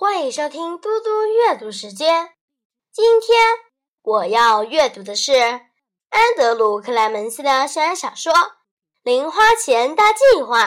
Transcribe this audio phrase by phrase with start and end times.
[0.00, 2.30] 欢迎收听嘟嘟阅读时间。
[2.92, 3.36] 今天
[4.00, 8.32] 我要阅读的是安德鲁·克莱门斯的校园小说
[9.02, 10.66] 《零花钱大计划》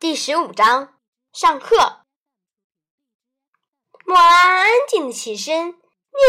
[0.00, 0.94] 第十五章。
[1.34, 2.06] 上课，
[4.06, 5.74] 莫拉安静的起身，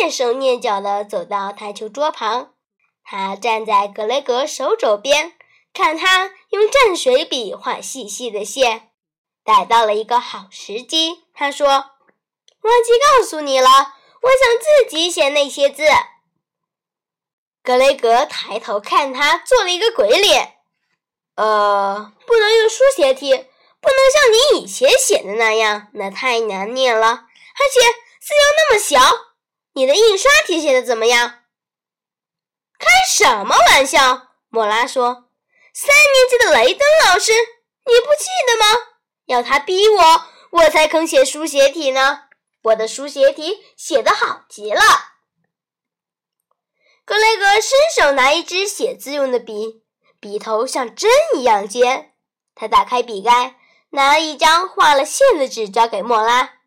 [0.02, 2.54] 蹑手蹑脚的走到台球桌旁。
[3.02, 5.38] 他站在格雷格手肘边，
[5.72, 8.93] 看他用蘸水笔画细细的线。
[9.46, 11.68] 逮到了一个好时机，他说
[12.62, 13.70] ：“忘记告诉你了，
[14.22, 15.84] 我想自己写那些字。”
[17.62, 20.58] 格雷格抬头看他，做了一个鬼脸。
[21.36, 23.32] “呃，不能用书写体，
[23.82, 27.82] 不能像你以前写的那样，那太难念了，而且
[28.22, 29.00] 字又那么小。
[29.74, 31.40] 你的印刷体写的怎么样
[32.80, 35.26] ？”“开什么玩笑！”莫拉说
[35.74, 38.88] ，“三年级的雷登老师，你不记得吗？”
[39.26, 42.24] 要他逼我，我才肯写书写体呢。
[42.64, 44.82] 我的书写体写得好极了。
[47.06, 49.84] 格雷格伸手拿一支写字用的笔，
[50.20, 52.14] 笔头像针一样尖。
[52.56, 56.60] 他打开笔盖，拿了一张画了线的纸，交给莫拉：“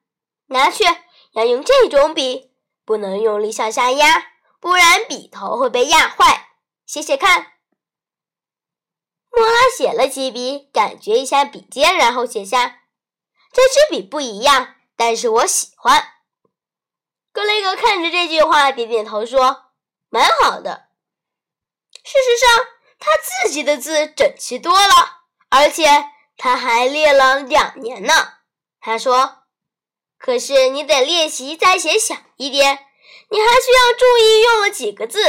[0.48, 0.84] 拿去，
[1.32, 2.52] 要用这种笔，
[2.84, 6.48] 不能用力向下压，不然笔头会被压坏。
[6.84, 7.52] 写写看。”
[9.38, 12.80] 莫拉写了几笔，感觉一下笔尖，然后写下
[13.52, 16.14] ：“这支笔不一样，但是我喜欢。”
[17.32, 19.64] 格雷格看着这句话，点点头说
[20.08, 20.86] ：“蛮好的。”
[22.02, 22.66] 事实上，
[22.98, 25.84] 他自己的字整齐多了，而且
[26.38, 28.14] 他还练了两年呢。
[28.80, 29.42] 他说
[30.18, 32.86] ：“可是你得练习再写小一点，
[33.28, 35.20] 你还需要注意用了几个字，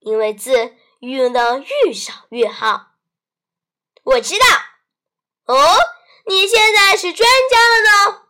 [0.00, 2.88] 因为字用的愈少越好。”
[4.04, 4.46] 我知道，
[5.54, 5.76] 哦，
[6.26, 8.22] 你现在是专家了呢？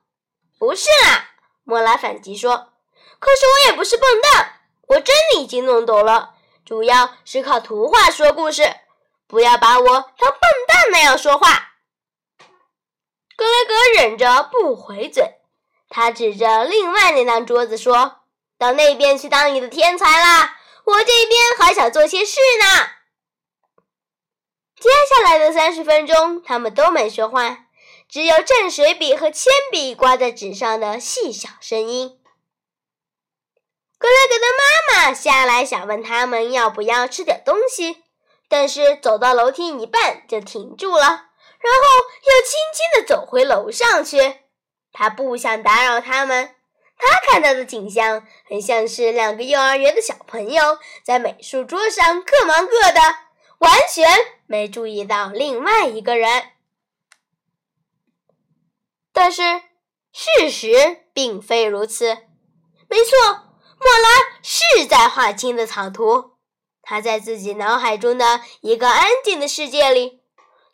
[0.59, 1.31] 不是啦，
[1.65, 2.73] 莫拉反击说。
[3.19, 8.63] 可是我也不是笨蛋，我真的已经弄懂了，主要是靠图画说故事。
[9.27, 11.73] 不要把我当笨蛋那样说话。
[13.37, 15.41] 格雷格忍着不回嘴，
[15.89, 18.21] 他指着另外那张桌子说
[18.59, 22.91] ：“到那边去当你的天才啦，我这边还想做些事呢。”
[24.85, 27.69] 接下来的三十分钟，他们都没说话，
[28.07, 32.21] 只有蘸水笔和铅笔刮在纸上的细小声音。
[33.97, 38.03] 格雷格的妈妈下来想问他们要不要吃点东西，
[38.47, 41.89] 但是走到楼梯一半就停住了，然后
[42.27, 44.41] 又轻轻地走回楼上去。
[44.93, 46.55] 他不想打扰他们。
[46.99, 53.01] 他看到的景象很像是两个幼儿园的小朋友在美术桌上各忙各的，
[53.61, 54.07] 完全。
[54.55, 56.53] 没注意到另外一个人，
[59.13, 59.43] 但是
[60.13, 62.07] 事实并非如此。
[62.89, 63.19] 没错，
[63.81, 66.37] 莫拉是在画青的草图，
[66.83, 70.23] 他在自己脑海中的一个安静的世界里，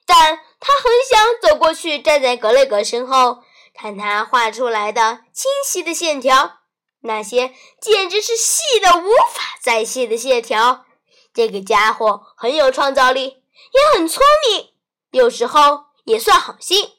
[0.04, 3.42] 但他很想走过去，站在格雷格身后，
[3.72, 6.58] 看他画出来的清晰的线条，
[7.00, 10.84] 那些简直是细的无法再细的线条。
[11.32, 13.39] 这个家伙很有创造力。
[13.72, 14.72] 也很聪明，
[15.10, 16.92] 有时候也算好心。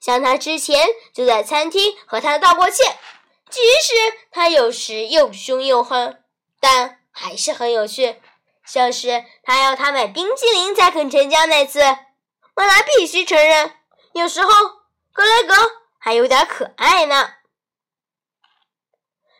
[0.00, 2.98] 像他之前就在餐厅和他道过歉，
[3.48, 3.94] 即使
[4.30, 6.24] 他有时又凶又狠，
[6.58, 8.20] 但还是很有趣。
[8.64, 11.80] 像是他要他买冰淇淋才肯成交那次，
[12.54, 13.76] 莫拉必须承认，
[14.12, 14.50] 有时候
[15.12, 15.54] 格雷格
[15.98, 17.34] 还有点可爱呢。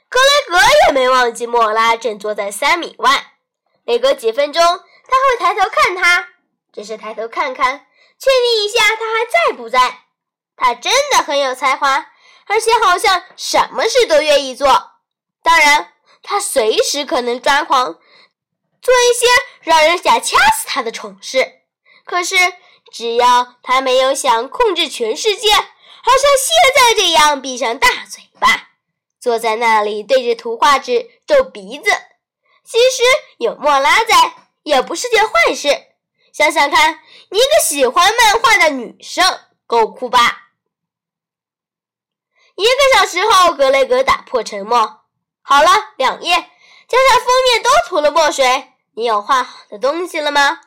[0.09, 3.35] 格雷格也没忘记莫拉正坐在三米外，
[3.85, 6.32] 每隔几分钟他会抬头看他。
[6.73, 7.87] 只是抬头看看，
[8.19, 10.01] 确定一下他还在不在。
[10.57, 12.07] 他真的很有才华，
[12.47, 14.67] 而且好像什么事都愿意做。
[15.43, 17.99] 当然，他随时可能抓狂，
[18.81, 19.27] 做一些
[19.61, 21.61] 让人想掐死他的蠢事。
[22.05, 22.37] 可是，
[22.93, 28.71] 只要他没有想控制全世界，好像现在这样闭上大嘴巴，
[29.21, 31.91] 坐在那里对着图画纸皱鼻子，
[32.65, 33.03] 其实
[33.39, 35.69] 有莫拉在也不是件坏事。
[36.33, 36.99] 想想看，
[37.31, 40.49] 一个喜欢漫画的女生，够酷吧？
[42.55, 45.03] 一个小时后，格雷格打破沉默
[45.43, 46.35] ：“好了，两页，
[46.89, 48.73] 加上封面都涂了墨水。
[48.95, 50.61] 你有画好的东西了吗？”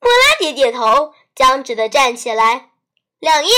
[0.00, 2.70] 莫拉点点头，僵直的站起来。
[3.20, 3.52] 两页，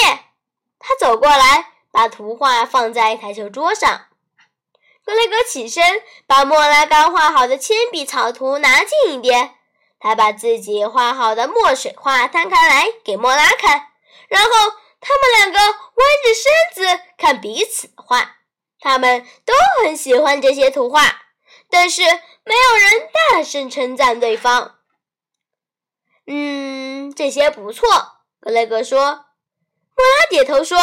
[0.78, 4.08] 他走过来，把图画放在台球桌上。
[5.04, 9.56] 格雷格起身，把莫拉刚画好的铅笔草图拿近一点。
[10.02, 13.92] 他把自己画好的墨水画摊开来给莫拉看，
[14.28, 14.50] 然后
[15.00, 15.72] 他们两个弯
[16.24, 18.38] 着身子看彼此的画。
[18.80, 19.54] 他们都
[19.84, 21.22] 很喜欢这些图画，
[21.70, 24.80] 但是没有人大声称赞对方。
[26.26, 27.88] 嗯，这些不错，
[28.40, 29.26] 格雷格说。
[29.94, 30.78] 莫拉点头说：“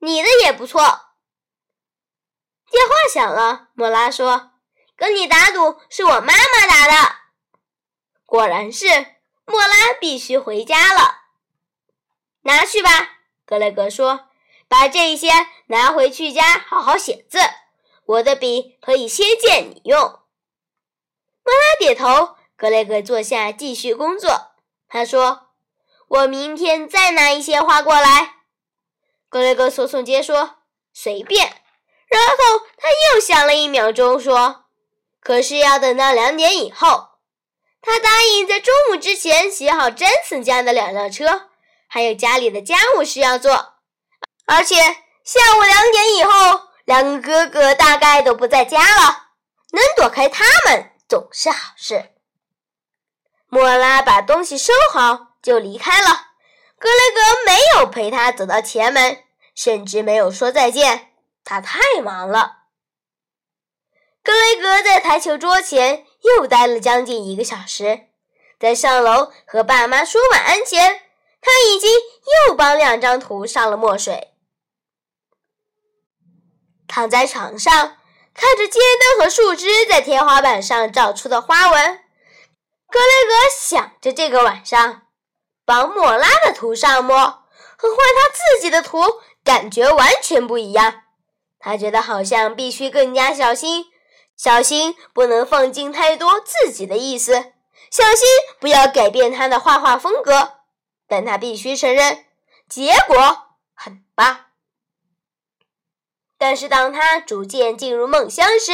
[0.00, 0.80] 你的也不错。”
[2.70, 4.52] 电话响了，莫拉说
[4.96, 7.16] ：“跟你打赌是我妈妈打的。”
[8.26, 8.86] 果然是，
[9.44, 11.22] 莫拉必须回家了。
[12.42, 14.28] 拿去吧，格雷格说
[14.66, 15.30] ：“把这些
[15.66, 17.38] 拿回去家好好写字。
[18.04, 20.00] 我的笔可以先借你用。”
[21.44, 24.52] 莫拉点头，格雷格坐下继续工作。
[24.88, 25.50] 他说
[26.08, 28.34] ：“我明天再拿一些花过来。”
[29.30, 30.56] 格雷格耸耸肩说
[30.92, 31.62] ：“随便。”
[32.10, 34.66] 然后他又想了一秒钟，说
[35.20, 37.10] ：“可是要等到两点以后。”
[37.80, 41.50] 他答应在中午之前洗好詹森家的两辆车。
[41.88, 43.74] 还有家里的家务事要做，
[44.44, 44.74] 而且
[45.22, 49.28] 下午两点以后，两个哥哥大概都不在家了，
[49.70, 52.10] 能躲开他们总是好事。
[53.48, 56.08] 莫拉把东西收好就离开了，
[56.76, 59.22] 格雷格没有陪他走到前门，
[59.54, 61.12] 甚至没有说再见，
[61.44, 62.64] 他太忙了。
[64.24, 66.04] 格雷格在台球桌前
[66.36, 68.08] 又待了将近一个小时，
[68.58, 71.02] 在上楼和爸妈说晚安前。
[71.38, 71.88] 他已经
[72.48, 74.32] 又帮两张图上了墨水，
[76.88, 77.98] 躺在床上
[78.34, 82.00] 看着街灯和树枝在天花板上照出的花纹，
[82.90, 85.02] 格雷格想着这个晚上
[85.64, 91.02] 帮莫拉的图上墨和画他自己的图感觉完全不一样。
[91.60, 93.84] 他觉得好像必须更加小心，
[94.36, 97.32] 小心不能放进太多自己的意思，
[97.90, 98.28] 小心
[98.60, 100.52] 不要改变他的画画风格。
[101.08, 102.26] 但他必须承认，
[102.68, 103.16] 结果
[103.74, 104.46] 很棒。
[106.36, 108.72] 但是当他逐渐进入梦乡时，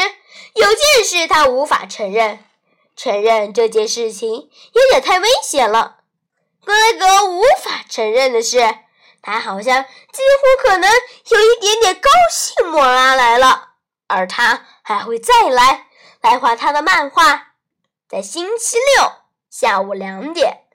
[0.55, 2.45] 有件事他无法承认，
[2.97, 5.99] 承认这件事情有点太危险了。
[6.65, 8.79] 格雷格无法承认的是，
[9.21, 13.72] 他好像几乎可能有一点点高兴莫拉来了，
[14.13, 15.89] 而他还会再来，
[16.21, 17.55] 来画他的漫画，
[18.07, 19.11] 在星期六
[19.49, 20.67] 下午两点。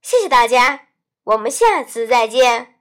[0.00, 0.88] 谢谢大家，
[1.24, 2.71] 我们下次再见。